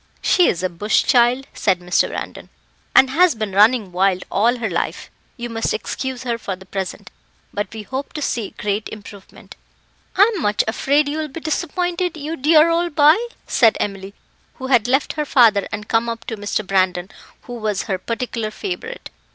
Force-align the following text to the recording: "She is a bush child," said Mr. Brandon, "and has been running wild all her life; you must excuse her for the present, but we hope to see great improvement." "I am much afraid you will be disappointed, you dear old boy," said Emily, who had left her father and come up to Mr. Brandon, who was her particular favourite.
"She 0.23 0.47
is 0.47 0.63
a 0.63 0.69
bush 0.69 1.03
child," 1.03 1.45
said 1.53 1.79
Mr. 1.79 2.07
Brandon, 2.07 2.49
"and 2.95 3.11
has 3.11 3.35
been 3.35 3.51
running 3.51 3.91
wild 3.91 4.23
all 4.31 4.57
her 4.57 4.67
life; 4.67 5.11
you 5.37 5.47
must 5.47 5.75
excuse 5.75 6.23
her 6.23 6.39
for 6.39 6.55
the 6.55 6.65
present, 6.65 7.11
but 7.53 7.71
we 7.71 7.83
hope 7.83 8.11
to 8.13 8.21
see 8.23 8.55
great 8.57 8.89
improvement." 8.89 9.55
"I 10.15 10.23
am 10.35 10.41
much 10.41 10.63
afraid 10.67 11.07
you 11.07 11.19
will 11.19 11.27
be 11.27 11.39
disappointed, 11.39 12.17
you 12.17 12.35
dear 12.35 12.71
old 12.71 12.95
boy," 12.95 13.15
said 13.45 13.77
Emily, 13.79 14.15
who 14.55 14.65
had 14.65 14.87
left 14.87 15.13
her 15.13 15.23
father 15.25 15.67
and 15.71 15.87
come 15.87 16.09
up 16.09 16.25
to 16.25 16.35
Mr. 16.35 16.65
Brandon, 16.65 17.11
who 17.43 17.53
was 17.53 17.83
her 17.83 17.99
particular 17.99 18.49
favourite. 18.49 19.11